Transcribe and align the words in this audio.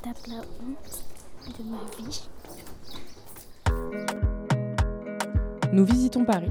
me 0.00 0.04
tape 0.04 0.26
la 0.28 0.36
honte 0.36 1.58
de 1.58 1.64
ma 1.70 1.78
vie. 1.98 2.28
Nous 5.72 5.84
visitons 5.84 6.24
Paris, 6.24 6.50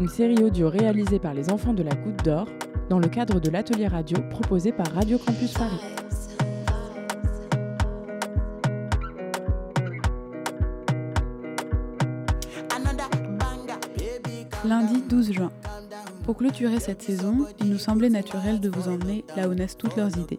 une 0.00 0.08
série 0.08 0.42
audio 0.42 0.68
réalisée 0.68 1.18
par 1.18 1.34
les 1.34 1.50
enfants 1.50 1.74
de 1.74 1.82
la 1.82 1.94
Goutte 1.94 2.24
d'Or 2.24 2.46
dans 2.88 2.98
le 2.98 3.08
cadre 3.08 3.40
de 3.40 3.50
l'atelier 3.50 3.86
radio 3.86 4.18
proposé 4.30 4.72
par 4.72 4.86
Radio 4.92 5.18
Campus 5.18 5.52
Paris. 5.52 5.80
Lundi 14.64 15.02
12 15.08 15.32
juin. 15.32 15.50
Pour 16.24 16.36
clôturer 16.36 16.78
cette 16.78 17.02
saison, 17.02 17.46
il 17.58 17.68
nous 17.68 17.78
semblait 17.78 18.10
naturel 18.10 18.60
de 18.60 18.68
vous 18.68 18.88
emmener 18.88 19.24
là 19.36 19.48
où 19.48 19.54
naissent 19.54 19.76
toutes 19.76 19.96
leurs 19.96 20.16
idées. 20.16 20.38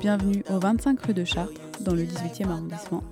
Bienvenue 0.00 0.44
au 0.50 0.58
25 0.58 1.00
rue 1.06 1.14
de 1.14 1.24
Chartres, 1.24 1.60
dans 1.80 1.94
le 1.94 2.02
18e 2.02 2.48
arrondissement, 2.48 3.02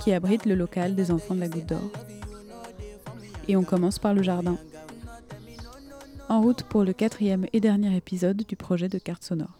qui 0.00 0.12
abrite 0.12 0.46
le 0.46 0.54
local 0.54 0.94
des 0.94 1.10
enfants 1.10 1.34
de 1.34 1.40
la 1.40 1.48
Goutte 1.48 1.66
d'Or. 1.66 1.90
Et 3.48 3.56
on 3.56 3.64
commence 3.64 3.98
par 3.98 4.14
le 4.14 4.22
jardin. 4.22 4.56
En 6.28 6.40
route 6.40 6.62
pour 6.62 6.84
le 6.84 6.92
quatrième 6.92 7.46
et 7.52 7.60
dernier 7.60 7.96
épisode 7.96 8.36
du 8.36 8.56
projet 8.56 8.88
de 8.88 8.98
carte 8.98 9.24
sonore. 9.24 9.58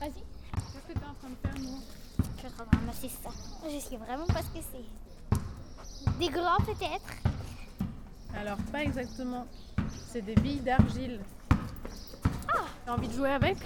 Vas-y. 0.00 0.12
Qu'est-ce 0.12 0.86
que 0.86 0.92
tu 0.92 0.98
es 0.98 1.08
en 1.08 1.14
train 1.14 1.30
de 1.30 1.36
faire, 1.42 1.58
nous? 1.58 1.80
Je 2.18 2.38
suis 2.38 2.46
en 2.46 2.50
train 2.50 2.64
de 2.64 2.76
ramasser 2.76 3.08
ça. 3.08 3.30
Je 3.64 3.78
sais 3.80 3.96
vraiment 3.96 4.26
pas 4.26 4.42
ce 4.42 4.58
que 4.58 4.64
c'est. 4.72 6.18
Des 6.18 6.28
grands 6.28 6.58
peut-être 6.64 7.14
Alors, 8.38 8.58
pas 8.70 8.82
exactement. 8.82 9.46
C'est 10.12 10.22
des 10.22 10.34
billes 10.34 10.60
d'argile. 10.60 11.20
Ah 12.48 12.64
T'as 12.84 12.92
envie 12.92 13.08
de 13.08 13.14
jouer 13.14 13.30
avec? 13.30 13.56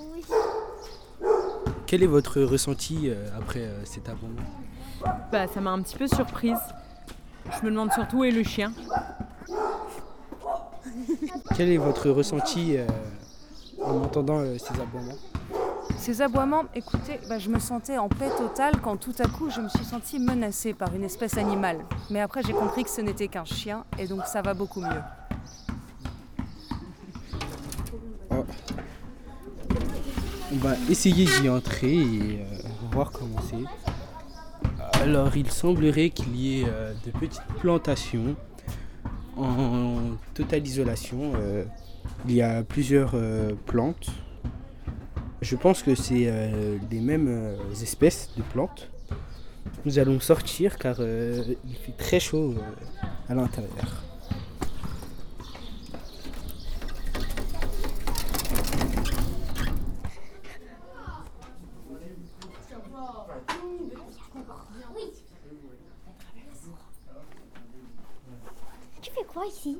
Oui. 0.00 0.24
Quel 1.86 2.02
est 2.02 2.06
votre 2.08 2.42
ressenti 2.42 3.08
euh, 3.10 3.28
après 3.38 3.60
euh, 3.60 3.84
cet 3.84 4.08
abandon? 4.08 4.42
Bah, 5.30 5.46
ça 5.46 5.60
m'a 5.60 5.70
un 5.70 5.82
petit 5.82 5.96
peu 5.96 6.06
surprise. 6.06 6.58
Je 7.58 7.64
me 7.64 7.70
demande 7.70 7.92
surtout 7.92 8.18
où 8.18 8.24
est 8.24 8.30
le 8.30 8.42
chien. 8.42 8.72
Quel 11.56 11.70
est 11.70 11.76
votre 11.76 12.10
ressenti 12.10 12.76
euh, 12.76 12.86
en 13.82 14.02
entendant 14.02 14.38
euh, 14.38 14.56
ces 14.58 14.80
aboiements? 14.80 15.16
Ces 15.98 16.22
aboiements, 16.22 16.64
écoutez, 16.74 17.20
bah, 17.28 17.38
je 17.38 17.48
me 17.48 17.58
sentais 17.58 17.98
en 17.98 18.08
paix 18.08 18.30
totale 18.36 18.80
quand 18.82 18.96
tout 18.96 19.14
à 19.18 19.28
coup 19.28 19.50
je 19.50 19.60
me 19.60 19.68
suis 19.68 19.84
sentie 19.84 20.18
menacée 20.18 20.74
par 20.74 20.94
une 20.94 21.04
espèce 21.04 21.36
animale. 21.36 21.78
Mais 22.10 22.20
après 22.20 22.42
j'ai 22.42 22.52
compris 22.52 22.84
que 22.84 22.90
ce 22.90 23.00
n'était 23.00 23.28
qu'un 23.28 23.44
chien 23.44 23.84
et 23.98 24.06
donc 24.06 24.26
ça 24.26 24.42
va 24.42 24.54
beaucoup 24.54 24.80
mieux. 24.80 25.02
On 30.54 30.56
va 30.56 30.74
essayer 30.90 31.24
d'y 31.24 31.48
entrer 31.48 31.94
et 31.94 32.40
euh, 32.40 32.68
voir 32.92 33.10
comment 33.10 33.40
c'est. 33.48 33.91
Alors 35.02 35.36
il 35.36 35.50
semblerait 35.50 36.10
qu'il 36.10 36.36
y 36.36 36.60
ait 36.60 36.64
euh, 36.68 36.92
de 37.04 37.10
petites 37.10 37.42
plantations 37.58 38.36
en 39.36 39.96
totale 40.32 40.64
isolation. 40.64 41.32
euh, 41.34 41.64
il 42.28 42.36
y 42.36 42.42
a 42.42 42.62
plusieurs 42.62 43.10
euh, 43.14 43.50
plantes. 43.66 44.10
Je 45.40 45.56
pense 45.56 45.82
que 45.82 45.96
c'est 45.96 46.30
les 46.88 47.00
mêmes 47.00 47.56
espèces 47.82 48.30
de 48.36 48.42
plantes. 48.42 48.90
Nous 49.84 49.98
allons 49.98 50.20
sortir 50.20 50.78
car 50.78 51.00
il 51.00 51.74
fait 51.84 51.96
très 51.98 52.20
chaud 52.20 52.54
à 53.28 53.34
l'intérieur. 53.34 54.11
Tu 69.00 69.10
fais 69.10 69.24
quoi 69.24 69.46
ici 69.46 69.78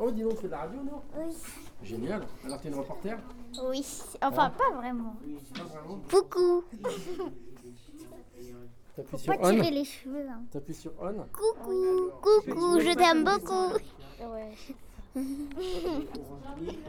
Oh, 0.00 0.10
dis 0.10 0.22
donc, 0.22 0.34
tu 0.34 0.40
fais 0.42 0.46
de 0.46 0.52
la 0.52 0.58
radio, 0.58 0.80
non 0.82 1.02
Oui. 1.16 1.32
Génial. 1.82 2.22
Alors, 2.44 2.60
t'es 2.60 2.68
une 2.68 2.74
reporter 2.74 3.16
Oui. 3.68 3.86
Enfin, 4.22 4.50
pas 4.50 4.70
vraiment. 4.74 5.14
Pas 5.54 5.62
vraiment. 5.64 6.00
Coucou. 6.10 6.64
T'appuies 8.96 9.10
Faut 9.10 9.18
sur 9.18 9.38
pas 9.38 9.48
on. 9.48 9.54
tirer 9.54 9.70
les 9.70 9.84
cheveux. 9.84 10.26
hein. 10.28 10.42
T'appuies 10.50 10.74
sur 10.74 10.92
on. 11.00 11.12
Coucou. 11.32 12.10
Coucou. 12.22 12.80
Je 12.80 12.94
t'aime 12.94 13.24
beaucoup. 13.24 13.78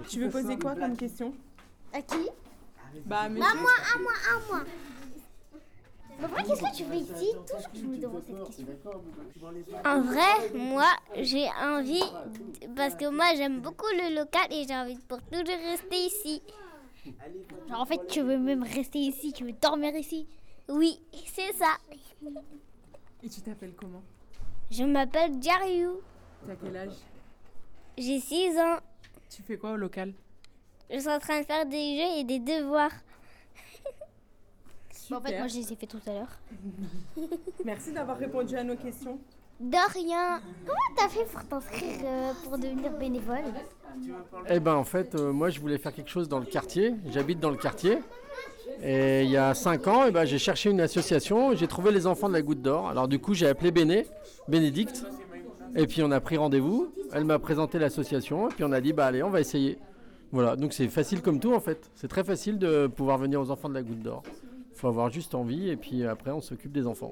Tu 0.09 0.19
veux 0.22 0.29
poser 0.29 0.58
quoi 0.58 0.75
comme 0.75 0.96
question? 0.97 1.34
À 1.94 2.02
qui? 2.02 2.28
Bah, 3.06 3.29
mais 3.29 3.40
À 3.41 3.53
moi, 3.53 3.72
à 3.96 4.00
moi, 4.00 4.12
à 4.34 4.40
moi. 4.50 4.64
Mais 6.19 6.28
vrai, 6.28 6.44
qu'est-ce 6.44 6.61
que 6.61 6.75
tu 6.75 6.83
fais 6.83 6.97
ici 6.97 7.31
Toujours 7.45 7.72
tu 7.73 7.85
me 7.85 7.97
demandes 7.97 8.23
cette 8.25 8.66
question. 8.66 8.91
En 9.85 10.01
vrai, 10.01 10.51
moi, 10.55 10.88
j'ai 11.16 11.47
envie, 11.61 12.03
parce 12.75 12.95
que 12.95 13.09
moi, 13.09 13.35
j'aime 13.35 13.59
beaucoup 13.61 13.85
le 13.94 14.16
local 14.16 14.47
et 14.51 14.66
j'ai 14.67 14.75
envie 14.75 14.97
pour 15.07 15.22
toujours 15.22 15.45
rester 15.45 15.95
ici. 15.95 16.41
Genre, 17.69 17.79
en 17.79 17.85
fait, 17.85 18.05
tu 18.07 18.22
veux 18.22 18.38
même 18.38 18.63
rester 18.63 19.00
ici, 19.00 19.31
tu 19.31 19.45
veux 19.45 19.53
dormir 19.53 19.95
ici. 19.95 20.28
Oui, 20.67 21.00
c'est 21.25 21.53
ça. 21.53 21.78
Et 23.23 23.29
tu 23.29 23.41
t'appelles 23.41 23.75
comment? 23.75 24.01
Je 24.69 24.84
m'appelle 24.84 25.41
Jariou. 25.41 26.01
T'as 26.45 26.55
quel 26.55 26.75
âge? 26.75 26.94
J'ai 27.97 28.19
6 28.19 28.57
ans. 28.57 28.78
Tu 29.29 29.41
fais 29.44 29.57
quoi 29.57 29.72
au 29.72 29.78
local? 29.78 30.13
Je 30.89 30.99
suis 30.99 31.09
en 31.09 31.19
train 31.19 31.41
de 31.41 31.45
faire 31.45 31.66
des 31.66 31.97
jeux 31.97 32.19
et 32.19 32.23
des 32.23 32.39
devoirs. 32.39 32.91
Super. 35.07 35.19
en 35.19 35.22
fait, 35.22 35.38
moi, 35.38 35.47
je 35.47 35.56
les 35.56 35.72
ai 35.72 35.75
fait 35.75 35.88
tout 35.88 36.01
à 36.06 36.12
l'heure. 36.12 36.40
Merci 37.66 37.94
d'avoir 37.94 38.18
répondu 38.18 38.57
à 38.57 38.63
nos 38.63 38.75
questions. 38.75 39.18
De 39.59 39.94
rien. 39.94 40.41
Comment 40.66 40.95
t'as 40.97 41.07
fait 41.07 41.23
pour 41.23 41.44
t'inscrire 41.45 42.00
euh, 42.03 42.34
pour 42.44 42.57
devenir 42.57 42.91
bénévole? 42.91 43.46
Eh 44.50 44.59
ben, 44.59 44.75
en 44.75 44.84
fait, 44.84 45.16
euh, 45.16 45.31
moi, 45.31 45.50
je 45.50 45.62
voulais 45.62 45.78
faire 45.78 45.94
quelque 45.94 46.09
chose 46.09 46.28
dans 46.28 46.40
le 46.40 46.46
quartier. 46.46 46.94
J'habite 47.09 47.40
dans 47.40 47.50
le 47.50 47.56
quartier. 47.56 48.00
Et 48.84 49.23
il 49.23 49.29
y 49.31 49.38
a 49.38 49.53
5 49.53 49.88
ans, 49.88 50.03
eh 50.07 50.12
ben, 50.12 50.25
j'ai 50.25 50.38
cherché 50.38 50.69
une 50.69 50.81
association. 50.81 51.56
J'ai 51.56 51.67
trouvé 51.67 51.91
les 51.91 52.06
enfants 52.06 52.28
de 52.28 52.34
la 52.34 52.41
Goutte 52.41 52.62
d'Or. 52.62 52.90
Alors, 52.90 53.07
du 53.07 53.17
coup, 53.17 53.34
j'ai 53.34 53.47
appelé 53.47 53.72
Béné, 53.72 54.06
Bénédicte. 54.50 55.06
Et 55.75 55.88
puis, 55.88 56.03
on 56.03 56.12
a 56.12 56.19
pris 56.19 56.35
rendez-vous. 56.35 56.91
Elle 57.13 57.23
m'a 57.23 57.40
présenté 57.40 57.79
l'association. 57.79 58.50
Et 58.50 58.53
puis, 58.53 58.66
on 58.66 58.73
a 58.73 58.81
dit, 58.81 58.91
bah, 58.91 59.06
allez, 59.06 59.23
on 59.23 59.29
va 59.29 59.40
essayer. 59.40 59.79
Voilà, 60.34 60.57
donc 60.57 60.73
c'est 60.73 60.90
facile 60.90 61.22
comme 61.22 61.40
tout, 61.40 61.53
en 61.53 61.62
fait. 61.62 61.90
C'est 61.96 62.09
très 62.09 62.25
facile 62.25 62.59
de 62.59 62.88
pouvoir 62.88 63.17
venir 63.17 63.40
aux 63.40 63.50
enfants 63.50 63.69
de 63.69 63.73
la 63.73 63.84
Goutte 63.84 64.01
d'Or. 64.01 64.23
Il 64.78 64.82
faut 64.82 64.90
avoir 64.90 65.09
juste 65.09 65.34
envie. 65.34 65.70
Et 65.70 65.76
puis, 65.76 66.06
après, 66.06 66.29
on 66.29 66.40
s'occupe 66.40 66.72
des 66.72 66.85
enfants. 66.85 67.12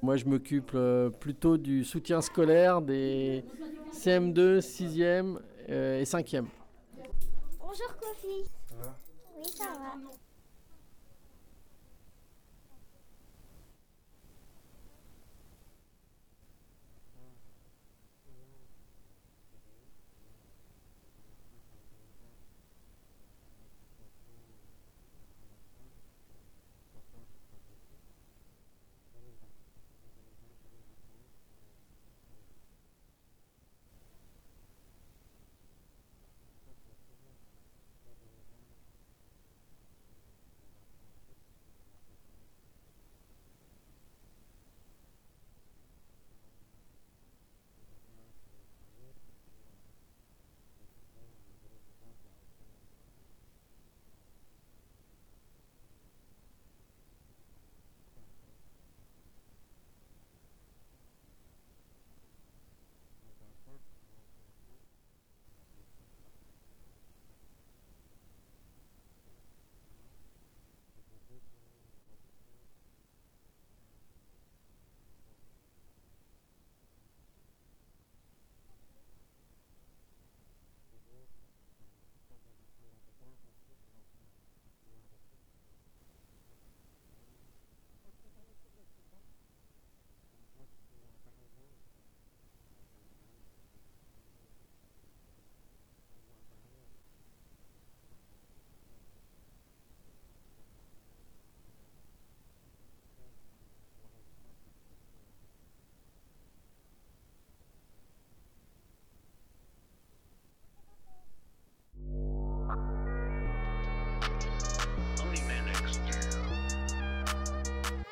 Moi, 0.00 0.16
je 0.16 0.24
m'occupe 0.24 0.70
euh, 0.74 1.10
plutôt 1.10 1.58
du 1.58 1.84
soutien 1.84 2.22
scolaire 2.22 2.80
des 2.80 3.44
CM2, 3.92 4.60
6e 4.60 5.36
euh, 5.68 6.00
et 6.00 6.04
5e. 6.04 6.46
Bonjour 7.60 7.96
Kofi. 8.00 8.48
Oui, 9.36 9.44
ça 9.54 9.64
va. 9.74 10.25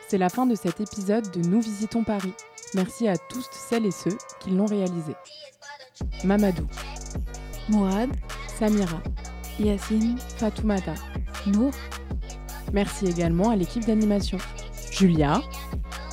C'est 0.09 0.19
la 0.19 0.29
fin 0.29 0.47
de 0.47 0.55
cet 0.55 0.81
épisode 0.81 1.31
de 1.31 1.49
Nous 1.49 1.61
visitons 1.61 2.05
Paris. 2.05 2.33
Merci 2.75 3.09
à 3.09 3.17
tous 3.17 3.49
celles 3.53 3.87
et 3.87 3.91
ceux 3.91 4.17
qui 4.41 4.51
l'ont 4.51 4.67
réalisé. 4.67 5.15
Mamadou, 6.25 6.67
Mourad, 7.69 8.11
Samira, 8.59 9.03
Yacine, 9.59 10.19
Fatoumata. 10.37 10.95
Nour, 11.47 11.73
Merci 12.75 13.06
également 13.06 13.51
à 13.51 13.56
l'équipe 13.56 13.85
d'animation. 13.87 14.39
Julia, 14.91 15.41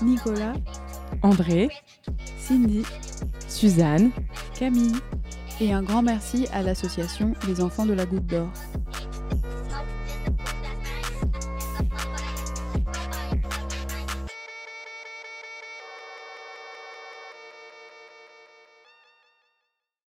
Nicolas, 0.03 0.53
André, 1.23 1.69
Cindy, 2.37 2.83
Suzanne, 3.47 4.11
Camille. 4.57 4.95
Et 5.59 5.73
un 5.73 5.81
grand 5.81 6.03
merci 6.03 6.47
à 6.53 6.61
l'association 6.61 7.33
Les 7.47 7.61
Enfants 7.61 7.85
de 7.87 7.93
la 7.93 8.05
Goutte 8.05 8.27
d'Or. 8.27 8.47